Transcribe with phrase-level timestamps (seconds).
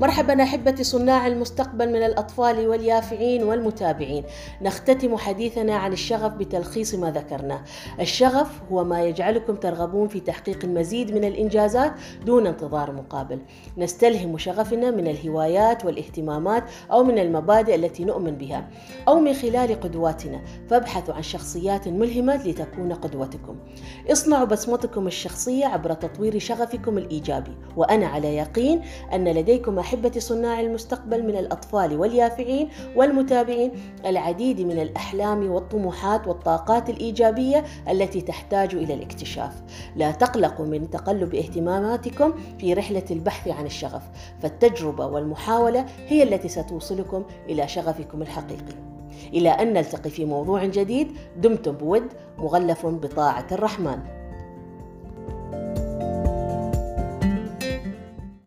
[0.00, 4.24] مرحبا أحبتي صناع المستقبل من الأطفال واليافعين والمتابعين.
[4.62, 7.60] نختتم حديثنا عن الشغف بتلخيص ما ذكرناه
[8.00, 11.92] الشغف هو ما يجعلكم ترغبون في تحقيق المزيد من الإنجازات
[12.26, 13.38] دون انتظار مقابل.
[13.78, 18.68] نستلهم شغفنا من الهوايات والاهتمامات أو من المبادئ التي نؤمن بها
[19.08, 20.40] أو من خلال قدواتنا.
[20.70, 23.56] فابحثوا عن شخصيات ملهمة لتكون قدوتكم.
[24.12, 27.56] اصنعوا بصمتكم الشخصية عبر تطوير شغفكم الإيجابي.
[27.76, 28.82] وأنا على يقين
[29.14, 33.72] أن لديكم احبتي صناع المستقبل من الأطفال واليافعين والمتابعين
[34.06, 39.62] العديد من الأحلام والطموحات والطاقات الإيجابية التي تحتاج إلى الاكتشاف.
[39.96, 44.02] لا تقلقوا من تقلب اهتماماتكم في رحلة البحث عن الشغف.
[44.42, 48.74] فالتجربة والمحاولة هي التي ستوصلكم إلى شغفكم الحقيقي.
[49.32, 52.04] إلى أن نلتقي في موضوع جديد دمتم بود
[52.38, 54.19] مغلف بطاعة الرحمن.